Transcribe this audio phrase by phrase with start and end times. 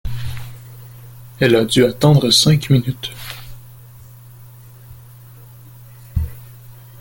[1.39, 3.11] Elle a du attendre cinq minutes.